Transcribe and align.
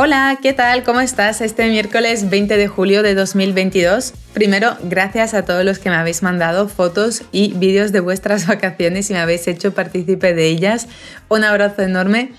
Hola, 0.00 0.38
¿qué 0.40 0.52
tal? 0.52 0.84
¿Cómo 0.84 1.00
estás 1.00 1.40
este 1.40 1.68
miércoles 1.68 2.30
20 2.30 2.56
de 2.56 2.68
julio 2.68 3.02
de 3.02 3.16
2022? 3.16 4.14
Primero, 4.32 4.76
gracias 4.84 5.34
a 5.34 5.44
todos 5.44 5.64
los 5.64 5.80
que 5.80 5.90
me 5.90 5.96
habéis 5.96 6.22
mandado 6.22 6.68
fotos 6.68 7.24
y 7.32 7.54
vídeos 7.54 7.90
de 7.90 7.98
vuestras 7.98 8.46
vacaciones 8.46 9.10
y 9.10 9.14
me 9.14 9.18
habéis 9.18 9.48
hecho 9.48 9.74
partícipe 9.74 10.34
de 10.34 10.46
ellas. 10.46 10.86
Un 11.28 11.42
abrazo 11.42 11.82
enorme 11.82 12.30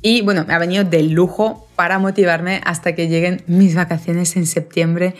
y 0.00 0.20
bueno, 0.20 0.44
me 0.46 0.54
ha 0.54 0.58
venido 0.58 0.84
de 0.84 1.02
lujo 1.02 1.68
para 1.74 1.98
motivarme 1.98 2.60
hasta 2.64 2.94
que 2.94 3.08
lleguen 3.08 3.42
mis 3.48 3.74
vacaciones 3.74 4.36
en 4.36 4.46
septiembre, 4.46 5.16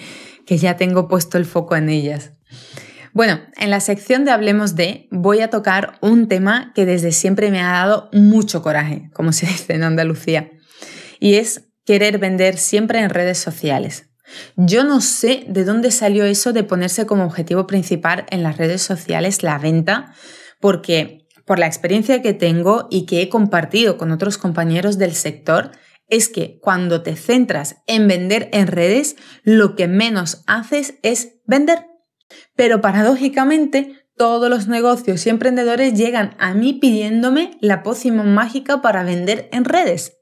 que 0.46 0.56
ya 0.56 0.76
tengo 0.76 1.08
puesto 1.08 1.36
el 1.36 1.46
foco 1.46 1.74
en 1.74 1.88
ellas. 1.88 2.30
Bueno, 3.12 3.40
en 3.56 3.70
la 3.70 3.80
sección 3.80 4.24
de 4.24 4.30
Hablemos 4.30 4.76
de 4.76 5.08
voy 5.10 5.40
a 5.40 5.50
tocar 5.50 5.98
un 6.00 6.28
tema 6.28 6.70
que 6.76 6.86
desde 6.86 7.10
siempre 7.10 7.50
me 7.50 7.60
ha 7.60 7.72
dado 7.72 8.08
mucho 8.12 8.62
coraje, 8.62 9.10
como 9.14 9.32
se 9.32 9.46
dice 9.46 9.74
en 9.74 9.82
Andalucía, 9.82 10.52
y 11.18 11.34
es 11.34 11.64
querer 11.88 12.18
vender 12.18 12.58
siempre 12.58 13.00
en 13.00 13.08
redes 13.08 13.38
sociales. 13.38 14.10
Yo 14.56 14.84
no 14.84 15.00
sé 15.00 15.46
de 15.48 15.64
dónde 15.64 15.90
salió 15.90 16.26
eso 16.26 16.52
de 16.52 16.62
ponerse 16.62 17.06
como 17.06 17.24
objetivo 17.24 17.66
principal 17.66 18.26
en 18.28 18.42
las 18.42 18.58
redes 18.58 18.82
sociales 18.82 19.42
la 19.42 19.56
venta, 19.56 20.12
porque 20.60 21.26
por 21.46 21.58
la 21.58 21.66
experiencia 21.66 22.20
que 22.20 22.34
tengo 22.34 22.88
y 22.90 23.06
que 23.06 23.22
he 23.22 23.30
compartido 23.30 23.96
con 23.96 24.10
otros 24.10 24.36
compañeros 24.36 24.98
del 24.98 25.14
sector, 25.14 25.70
es 26.08 26.28
que 26.28 26.58
cuando 26.60 27.00
te 27.00 27.16
centras 27.16 27.76
en 27.86 28.06
vender 28.06 28.50
en 28.52 28.66
redes, 28.66 29.16
lo 29.42 29.74
que 29.74 29.88
menos 29.88 30.44
haces 30.46 30.98
es 31.02 31.36
vender. 31.46 31.86
Pero 32.54 32.82
paradójicamente, 32.82 34.04
todos 34.14 34.50
los 34.50 34.68
negocios 34.68 35.26
y 35.26 35.30
emprendedores 35.30 35.94
llegan 35.94 36.36
a 36.38 36.52
mí 36.52 36.74
pidiéndome 36.74 37.56
la 37.62 37.82
pócima 37.82 38.24
mágica 38.24 38.82
para 38.82 39.04
vender 39.04 39.48
en 39.52 39.64
redes. 39.64 40.18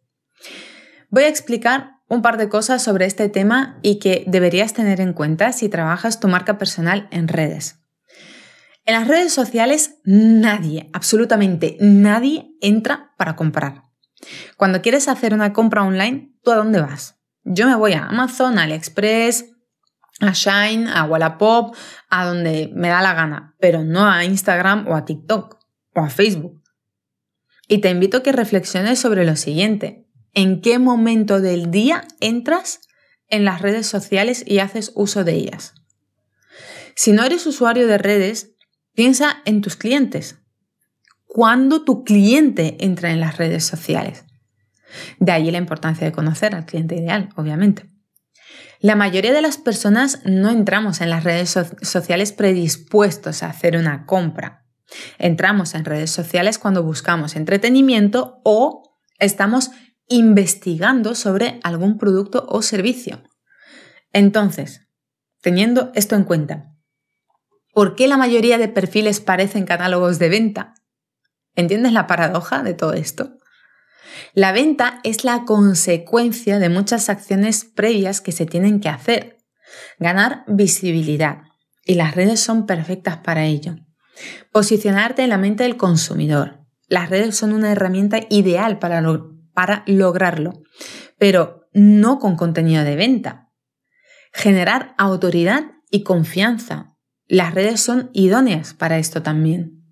Voy 1.16 1.24
a 1.24 1.28
explicar 1.28 2.02
un 2.10 2.20
par 2.20 2.36
de 2.36 2.50
cosas 2.50 2.84
sobre 2.84 3.06
este 3.06 3.30
tema 3.30 3.78
y 3.80 3.98
que 4.00 4.24
deberías 4.26 4.74
tener 4.74 5.00
en 5.00 5.14
cuenta 5.14 5.50
si 5.52 5.70
trabajas 5.70 6.20
tu 6.20 6.28
marca 6.28 6.58
personal 6.58 7.08
en 7.10 7.26
redes. 7.26 7.80
En 8.84 8.96
las 8.96 9.08
redes 9.08 9.32
sociales 9.32 9.94
nadie, 10.04 10.90
absolutamente 10.92 11.78
nadie 11.80 12.50
entra 12.60 13.14
para 13.16 13.34
comprar. 13.34 13.84
Cuando 14.58 14.82
quieres 14.82 15.08
hacer 15.08 15.32
una 15.32 15.54
compra 15.54 15.84
online, 15.84 16.34
¿tú 16.42 16.50
a 16.50 16.56
dónde 16.56 16.82
vas? 16.82 17.18
Yo 17.44 17.66
me 17.66 17.76
voy 17.76 17.94
a 17.94 18.04
Amazon, 18.04 18.58
AliExpress, 18.58 19.46
a 20.20 20.32
Shine, 20.32 20.90
a 20.90 21.04
Wallapop, 21.04 21.74
a 22.10 22.26
donde 22.26 22.70
me 22.74 22.88
da 22.88 23.00
la 23.00 23.14
gana, 23.14 23.56
pero 23.58 23.84
no 23.84 24.06
a 24.06 24.22
Instagram 24.22 24.86
o 24.86 24.94
a 24.94 25.06
TikTok 25.06 25.56
o 25.94 26.00
a 26.00 26.10
Facebook. 26.10 26.62
Y 27.68 27.78
te 27.78 27.88
invito 27.88 28.18
a 28.18 28.22
que 28.22 28.32
reflexiones 28.32 28.98
sobre 28.98 29.24
lo 29.24 29.34
siguiente 29.36 30.05
en 30.36 30.60
qué 30.60 30.78
momento 30.78 31.40
del 31.40 31.70
día 31.70 32.06
entras 32.20 32.80
en 33.28 33.44
las 33.44 33.62
redes 33.62 33.86
sociales 33.86 34.44
y 34.46 34.58
haces 34.58 34.92
uso 34.94 35.24
de 35.24 35.32
ellas. 35.32 35.74
Si 36.94 37.12
no 37.12 37.24
eres 37.24 37.46
usuario 37.46 37.88
de 37.88 37.98
redes, 37.98 38.52
piensa 38.94 39.38
en 39.46 39.62
tus 39.62 39.76
clientes. 39.76 40.36
¿Cuándo 41.24 41.84
tu 41.84 42.04
cliente 42.04 42.76
entra 42.80 43.10
en 43.10 43.20
las 43.20 43.38
redes 43.38 43.64
sociales? 43.64 44.24
De 45.18 45.32
ahí 45.32 45.50
la 45.50 45.58
importancia 45.58 46.06
de 46.06 46.12
conocer 46.12 46.54
al 46.54 46.66
cliente 46.66 46.96
ideal, 46.96 47.30
obviamente. 47.36 47.86
La 48.80 48.94
mayoría 48.94 49.32
de 49.32 49.42
las 49.42 49.56
personas 49.56 50.20
no 50.26 50.50
entramos 50.50 51.00
en 51.00 51.08
las 51.08 51.24
redes 51.24 51.58
sociales 51.80 52.32
predispuestos 52.32 53.42
a 53.42 53.48
hacer 53.48 53.76
una 53.76 54.04
compra. 54.04 54.66
Entramos 55.18 55.74
en 55.74 55.86
redes 55.86 56.10
sociales 56.10 56.58
cuando 56.58 56.82
buscamos 56.82 57.36
entretenimiento 57.36 58.40
o 58.44 58.82
estamos 59.18 59.70
investigando 60.08 61.14
sobre 61.14 61.60
algún 61.62 61.98
producto 61.98 62.46
o 62.48 62.62
servicio. 62.62 63.22
Entonces, 64.12 64.82
teniendo 65.40 65.90
esto 65.94 66.14
en 66.14 66.24
cuenta, 66.24 66.72
¿por 67.72 67.94
qué 67.94 68.08
la 68.08 68.16
mayoría 68.16 68.58
de 68.58 68.68
perfiles 68.68 69.20
parecen 69.20 69.64
catálogos 69.64 70.18
de 70.18 70.28
venta? 70.28 70.74
¿Entiendes 71.54 71.92
la 71.92 72.06
paradoja 72.06 72.62
de 72.62 72.74
todo 72.74 72.92
esto? 72.92 73.38
La 74.34 74.52
venta 74.52 75.00
es 75.04 75.24
la 75.24 75.44
consecuencia 75.44 76.58
de 76.58 76.68
muchas 76.68 77.08
acciones 77.08 77.64
previas 77.64 78.20
que 78.20 78.32
se 78.32 78.46
tienen 78.46 78.80
que 78.80 78.88
hacer. 78.88 79.38
Ganar 79.98 80.44
visibilidad. 80.46 81.42
Y 81.84 81.94
las 81.94 82.14
redes 82.14 82.40
son 82.40 82.66
perfectas 82.66 83.18
para 83.18 83.44
ello. 83.44 83.76
Posicionarte 84.52 85.22
en 85.22 85.30
la 85.30 85.38
mente 85.38 85.64
del 85.64 85.76
consumidor. 85.76 86.60
Las 86.88 87.10
redes 87.10 87.36
son 87.36 87.52
una 87.52 87.72
herramienta 87.72 88.20
ideal 88.30 88.78
para, 88.78 89.00
para 89.56 89.84
lograrlo, 89.86 90.62
pero 91.18 91.66
no 91.72 92.18
con 92.18 92.36
contenido 92.36 92.84
de 92.84 92.94
venta. 92.94 93.50
Generar 94.34 94.94
autoridad 94.98 95.72
y 95.90 96.02
confianza. 96.02 96.94
Las 97.26 97.54
redes 97.54 97.80
son 97.80 98.10
idóneas 98.12 98.74
para 98.74 98.98
esto 98.98 99.22
también. 99.22 99.82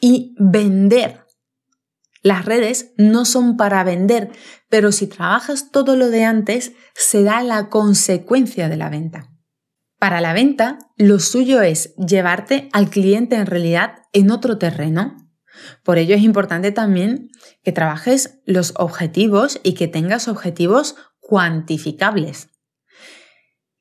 Y 0.00 0.34
vender. 0.40 1.24
Las 2.20 2.46
redes 2.46 2.92
no 2.96 3.24
son 3.24 3.56
para 3.56 3.84
vender, 3.84 4.32
pero 4.68 4.90
si 4.90 5.06
trabajas 5.06 5.70
todo 5.70 5.94
lo 5.94 6.08
de 6.08 6.24
antes, 6.24 6.72
se 6.96 7.22
da 7.22 7.44
la 7.44 7.68
consecuencia 7.68 8.68
de 8.68 8.76
la 8.76 8.88
venta. 8.88 9.30
Para 10.00 10.20
la 10.20 10.32
venta, 10.32 10.78
lo 10.96 11.20
suyo 11.20 11.62
es 11.62 11.94
llevarte 11.94 12.68
al 12.72 12.90
cliente 12.90 13.36
en 13.36 13.46
realidad 13.46 14.02
en 14.12 14.32
otro 14.32 14.58
terreno, 14.58 15.23
por 15.82 15.98
ello 15.98 16.14
es 16.14 16.22
importante 16.22 16.72
también 16.72 17.30
que 17.62 17.72
trabajes 17.72 18.40
los 18.44 18.74
objetivos 18.76 19.60
y 19.62 19.74
que 19.74 19.88
tengas 19.88 20.28
objetivos 20.28 20.96
cuantificables. 21.20 22.48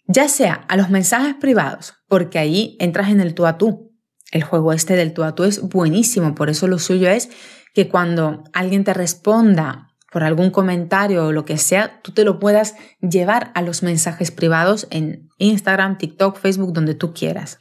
Ya 0.07 0.27
sea 0.27 0.65
a 0.67 0.77
los 0.77 0.89
mensajes 0.89 1.35
privados, 1.35 1.93
porque 2.07 2.39
ahí 2.39 2.77
entras 2.79 3.09
en 3.09 3.21
el 3.21 3.33
tú 3.33 3.45
a 3.45 3.57
tú. 3.57 3.93
El 4.31 4.43
juego 4.43 4.73
este 4.73 4.95
del 4.95 5.13
tú 5.13 5.23
a 5.23 5.35
tú 5.35 5.43
es 5.43 5.61
buenísimo, 5.61 6.35
por 6.35 6.49
eso 6.49 6.67
lo 6.67 6.79
suyo 6.79 7.09
es 7.09 7.29
que 7.73 7.87
cuando 7.87 8.43
alguien 8.53 8.83
te 8.83 8.93
responda 8.93 9.89
por 10.11 10.23
algún 10.23 10.51
comentario 10.51 11.25
o 11.25 11.31
lo 11.31 11.43
que 11.43 11.57
sea, 11.57 12.01
tú 12.01 12.11
te 12.11 12.23
lo 12.23 12.39
puedas 12.39 12.75
llevar 13.01 13.51
a 13.55 13.61
los 13.61 13.81
mensajes 13.81 14.29
privados 14.29 14.87
en 14.91 15.29
Instagram, 15.39 15.97
TikTok, 15.97 16.37
Facebook, 16.37 16.73
donde 16.73 16.93
tú 16.93 17.13
quieras. 17.13 17.57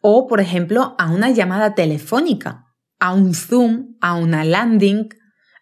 O, 0.00 0.26
por 0.26 0.40
ejemplo, 0.40 0.94
a 0.98 1.10
una 1.10 1.30
llamada 1.30 1.74
telefónica 1.74 2.63
a 3.04 3.12
un 3.12 3.34
Zoom, 3.34 3.98
a 4.00 4.14
una 4.14 4.46
landing, 4.46 5.10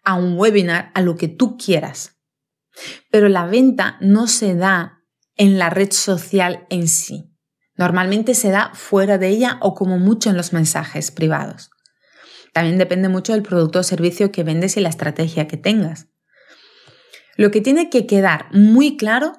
a 0.05 0.15
un 0.15 0.39
webinar, 0.39 0.93
a 0.95 1.03
lo 1.03 1.17
que 1.17 1.27
tú 1.27 1.57
quieras. 1.57 2.21
Pero 3.11 3.29
la 3.29 3.47
venta 3.47 3.97
no 4.01 4.29
se 4.29 4.55
da 4.55 5.01
en 5.35 5.59
la 5.59 5.69
red 5.69 5.91
social 5.91 6.69
en 6.71 6.87
sí. 6.87 7.35
Normalmente 7.75 8.37
se 8.37 8.51
da 8.51 8.71
fuera 8.75 9.19
de 9.19 9.31
ella 9.31 9.59
o 9.61 9.75
como 9.75 9.99
mucho 9.99 10.31
en 10.31 10.37
los 10.37 10.53
mensajes 10.53 11.11
privados. 11.11 11.71
También 12.53 12.79
depende 12.79 13.09
mucho 13.09 13.33
del 13.33 13.43
producto 13.43 13.81
o 13.81 13.83
servicio 13.83 14.31
que 14.31 14.45
vendes 14.45 14.77
y 14.77 14.81
la 14.81 14.91
estrategia 14.91 15.49
que 15.49 15.57
tengas. 15.57 16.07
Lo 17.37 17.51
que 17.51 17.61
tiene 17.61 17.91
que 17.91 18.07
quedar 18.07 18.47
muy 18.53 18.97
claro 18.97 19.33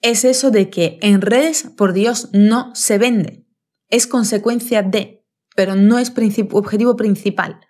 es 0.00 0.24
eso 0.24 0.50
de 0.50 0.70
que 0.70 0.98
en 1.02 1.20
redes, 1.20 1.70
por 1.76 1.92
Dios, 1.92 2.30
no 2.32 2.74
se 2.74 2.98
vende. 2.98 3.46
Es 3.86 4.08
consecuencia 4.08 4.82
de 4.82 5.21
pero 5.54 5.76
no 5.76 5.98
es 5.98 6.12
objetivo 6.52 6.96
principal. 6.96 7.60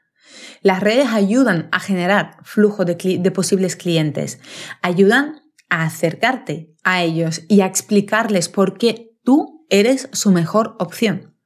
Las 0.62 0.80
redes 0.80 1.08
ayudan 1.08 1.68
a 1.72 1.80
generar 1.80 2.36
flujo 2.42 2.84
de, 2.84 2.94
de 2.94 3.30
posibles 3.30 3.76
clientes, 3.76 4.40
ayudan 4.80 5.42
a 5.68 5.84
acercarte 5.84 6.74
a 6.84 7.02
ellos 7.02 7.42
y 7.48 7.60
a 7.60 7.66
explicarles 7.66 8.48
por 8.48 8.78
qué 8.78 9.10
tú 9.24 9.66
eres 9.68 10.08
su 10.12 10.30
mejor 10.30 10.76
opción. 10.78 11.36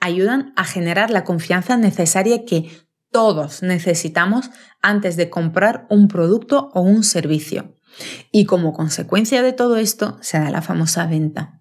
Ayudan 0.00 0.52
a 0.56 0.64
generar 0.64 1.10
la 1.10 1.24
confianza 1.24 1.76
necesaria 1.76 2.44
que 2.44 2.70
todos 3.10 3.62
necesitamos 3.62 4.50
antes 4.82 5.16
de 5.16 5.30
comprar 5.30 5.86
un 5.88 6.08
producto 6.08 6.70
o 6.74 6.80
un 6.80 7.04
servicio. 7.04 7.74
Y 8.32 8.44
como 8.44 8.72
consecuencia 8.72 9.42
de 9.42 9.52
todo 9.52 9.76
esto 9.76 10.18
se 10.20 10.38
da 10.38 10.50
la 10.50 10.62
famosa 10.62 11.06
venta. 11.06 11.60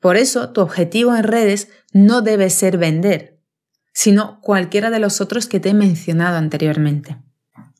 Por 0.00 0.16
eso 0.16 0.50
tu 0.50 0.60
objetivo 0.60 1.14
en 1.14 1.22
redes 1.22 1.68
no 1.92 2.22
debe 2.22 2.50
ser 2.50 2.78
vender, 2.78 3.31
sino 3.92 4.40
cualquiera 4.40 4.90
de 4.90 4.98
los 4.98 5.20
otros 5.20 5.46
que 5.46 5.60
te 5.60 5.70
he 5.70 5.74
mencionado 5.74 6.36
anteriormente. 6.36 7.18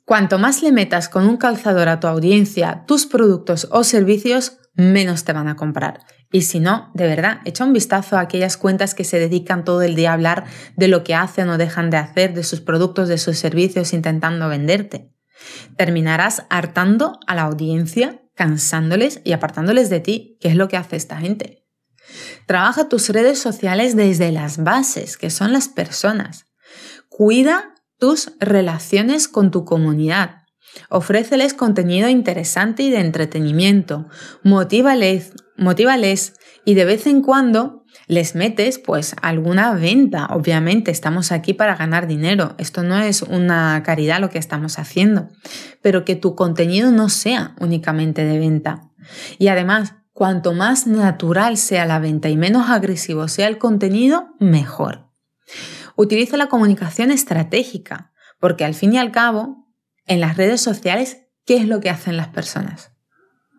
Cuanto 0.04 0.38
más 0.38 0.62
le 0.62 0.72
metas 0.72 1.08
con 1.08 1.28
un 1.28 1.36
calzador 1.36 1.88
a 1.88 2.00
tu 2.00 2.06
audiencia, 2.06 2.84
tus 2.86 3.06
productos 3.06 3.68
o 3.70 3.84
servicios, 3.84 4.58
menos 4.74 5.24
te 5.24 5.32
van 5.32 5.48
a 5.48 5.56
comprar. 5.56 6.00
Y 6.30 6.42
si 6.42 6.60
no, 6.60 6.90
de 6.94 7.06
verdad, 7.06 7.40
echa 7.44 7.64
un 7.64 7.72
vistazo 7.72 8.16
a 8.16 8.20
aquellas 8.20 8.56
cuentas 8.56 8.94
que 8.94 9.04
se 9.04 9.18
dedican 9.18 9.64
todo 9.64 9.82
el 9.82 9.94
día 9.94 10.10
a 10.10 10.14
hablar 10.14 10.44
de 10.76 10.88
lo 10.88 11.04
que 11.04 11.14
hacen 11.14 11.48
o 11.50 11.58
dejan 11.58 11.90
de 11.90 11.98
hacer, 11.98 12.34
de 12.34 12.42
sus 12.42 12.60
productos, 12.60 13.08
de 13.08 13.18
sus 13.18 13.38
servicios, 13.38 13.92
intentando 13.92 14.48
venderte. 14.48 15.12
Terminarás 15.76 16.44
hartando 16.50 17.18
a 17.26 17.34
la 17.34 17.42
audiencia, 17.42 18.22
cansándoles 18.34 19.20
y 19.24 19.32
apartándoles 19.32 19.90
de 19.90 20.00
ti, 20.00 20.38
que 20.40 20.48
es 20.48 20.56
lo 20.56 20.68
que 20.68 20.76
hace 20.76 20.96
esta 20.96 21.18
gente. 21.18 21.61
Trabaja 22.46 22.88
tus 22.88 23.08
redes 23.08 23.38
sociales 23.38 23.96
desde 23.96 24.32
las 24.32 24.62
bases, 24.62 25.16
que 25.16 25.30
son 25.30 25.52
las 25.52 25.68
personas. 25.68 26.46
Cuida 27.08 27.74
tus 27.98 28.32
relaciones 28.40 29.28
con 29.28 29.50
tu 29.50 29.64
comunidad. 29.64 30.42
Ofréceles 30.88 31.54
contenido 31.54 32.08
interesante 32.08 32.82
y 32.82 32.90
de 32.90 33.00
entretenimiento. 33.00 34.08
Motívales, 34.42 35.32
motívales 35.56 36.34
y 36.64 36.74
de 36.74 36.84
vez 36.84 37.06
en 37.06 37.22
cuando 37.22 37.84
les 38.06 38.34
metes 38.34 38.78
pues 38.78 39.14
alguna 39.22 39.74
venta. 39.74 40.26
Obviamente 40.30 40.90
estamos 40.90 41.32
aquí 41.32 41.52
para 41.52 41.76
ganar 41.76 42.06
dinero. 42.06 42.54
Esto 42.58 42.82
no 42.82 42.98
es 42.98 43.22
una 43.22 43.82
caridad 43.84 44.20
lo 44.20 44.30
que 44.30 44.38
estamos 44.38 44.78
haciendo. 44.78 45.28
Pero 45.80 46.04
que 46.04 46.16
tu 46.16 46.34
contenido 46.34 46.90
no 46.90 47.08
sea 47.08 47.54
únicamente 47.60 48.24
de 48.24 48.38
venta. 48.38 48.88
Y 49.38 49.48
además, 49.48 49.94
cuanto 50.12 50.52
más 50.52 50.86
natural 50.86 51.56
sea 51.56 51.86
la 51.86 51.98
venta 51.98 52.28
y 52.28 52.36
menos 52.36 52.70
agresivo 52.70 53.28
sea 53.28 53.48
el 53.48 53.58
contenido, 53.58 54.34
mejor. 54.38 55.08
Utiliza 55.96 56.36
la 56.36 56.48
comunicación 56.48 57.10
estratégica, 57.10 58.12
porque 58.38 58.64
al 58.64 58.74
fin 58.74 58.92
y 58.94 58.98
al 58.98 59.12
cabo, 59.12 59.68
en 60.06 60.20
las 60.20 60.36
redes 60.36 60.60
sociales, 60.60 61.22
¿qué 61.44 61.56
es 61.56 61.66
lo 61.66 61.80
que 61.80 61.90
hacen 61.90 62.16
las 62.16 62.28
personas? 62.28 62.92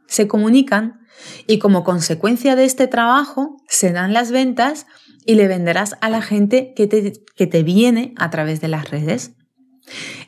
Se 0.07 0.27
comunican 0.27 1.01
y 1.47 1.59
como 1.59 1.83
consecuencia 1.83 2.55
de 2.55 2.65
este 2.65 2.88
trabajo 2.88 3.57
se 3.67 3.91
dan 3.91 4.13
las 4.13 4.31
ventas 4.31 4.85
y 5.25 5.35
le 5.35 5.47
venderás 5.47 5.95
a 6.01 6.09
la 6.09 6.21
gente 6.21 6.73
que 6.75 6.88
te, 6.88 7.13
que 7.35 7.47
te 7.47 7.63
viene 7.63 8.13
a 8.17 8.29
través 8.29 8.61
de 8.61 8.67
las 8.67 8.89
redes. 8.89 9.33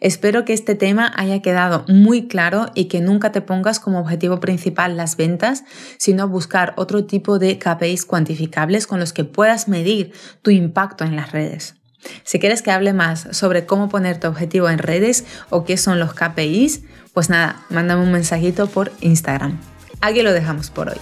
Espero 0.01 0.45
que 0.45 0.53
este 0.53 0.75
tema 0.75 1.11
haya 1.15 1.41
quedado 1.41 1.85
muy 1.87 2.27
claro 2.27 2.67
y 2.75 2.85
que 2.85 3.01
nunca 3.01 3.31
te 3.31 3.41
pongas 3.41 3.79
como 3.79 3.99
objetivo 3.99 4.39
principal 4.39 4.97
las 4.97 5.17
ventas, 5.17 5.63
sino 5.97 6.27
buscar 6.27 6.73
otro 6.77 7.05
tipo 7.05 7.39
de 7.39 7.57
KPIs 7.57 8.05
cuantificables 8.05 8.87
con 8.87 8.99
los 8.99 9.13
que 9.13 9.23
puedas 9.23 9.67
medir 9.67 10.11
tu 10.41 10.51
impacto 10.51 11.03
en 11.03 11.15
las 11.15 11.31
redes. 11.31 11.75
Si 12.23 12.39
quieres 12.39 12.61
que 12.61 12.71
hable 12.71 12.93
más 12.93 13.27
sobre 13.31 13.65
cómo 13.65 13.89
poner 13.89 14.19
tu 14.19 14.27
objetivo 14.27 14.69
en 14.69 14.77
redes 14.77 15.25
o 15.49 15.65
qué 15.65 15.77
son 15.77 15.99
los 15.99 16.13
KPIs, 16.13 16.81
pues 17.13 17.29
nada, 17.29 17.65
mándame 17.69 18.03
un 18.03 18.11
mensajito 18.11 18.67
por 18.67 18.91
Instagram. 19.01 19.59
Aquí 20.01 20.21
lo 20.21 20.33
dejamos 20.33 20.69
por 20.69 20.89
hoy. 20.89 20.97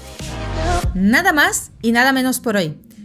Nada 0.93 1.33
más 1.33 1.71
y 1.81 1.91
nada 1.91 2.13
menos 2.13 2.39
por 2.39 2.55
hoy. 2.55 2.77